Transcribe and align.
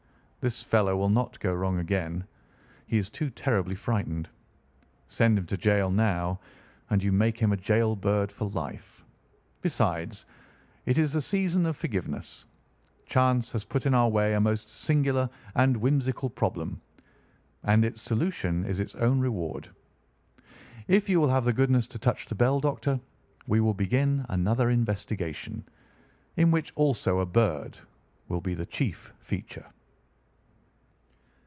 This 0.43 0.63
fellow 0.63 0.97
will 0.97 1.07
not 1.11 1.39
go 1.39 1.53
wrong 1.53 1.77
again; 1.77 2.23
he 2.87 2.97
is 2.97 3.11
too 3.11 3.29
terribly 3.29 3.75
frightened. 3.75 4.27
Send 5.07 5.37
him 5.37 5.45
to 5.45 5.55
gaol 5.55 5.91
now, 5.91 6.39
and 6.89 7.03
you 7.03 7.11
make 7.11 7.37
him 7.37 7.51
a 7.51 7.57
gaol 7.57 7.95
bird 7.95 8.31
for 8.31 8.45
life. 8.49 9.05
Besides, 9.61 10.25
it 10.87 10.97
is 10.97 11.13
the 11.13 11.21
season 11.21 11.67
of 11.67 11.77
forgiveness. 11.77 12.47
Chance 13.05 13.51
has 13.51 13.65
put 13.65 13.85
in 13.85 13.93
our 13.93 14.09
way 14.09 14.33
a 14.33 14.39
most 14.41 14.67
singular 14.67 15.29
and 15.53 15.77
whimsical 15.77 16.27
problem, 16.31 16.81
and 17.65 17.85
its 17.85 18.01
solution 18.01 18.65
is 18.65 18.79
its 18.79 18.95
own 18.95 19.19
reward. 19.19 19.69
If 20.87 21.07
you 21.07 21.21
will 21.21 21.29
have 21.29 21.45
the 21.45 21.53
goodness 21.53 21.85
to 21.85 21.99
touch 21.99 22.25
the 22.25 22.33
bell, 22.33 22.59
Doctor, 22.59 22.99
we 23.45 23.59
will 23.59 23.75
begin 23.75 24.25
another 24.29 24.71
investigation, 24.71 25.63
in 26.35 26.49
which, 26.49 26.73
also 26.75 27.19
a 27.19 27.27
bird 27.27 27.77
will 28.27 28.41
be 28.41 28.55
the 28.55 28.65
chief 28.65 29.13
feature." 29.19 29.67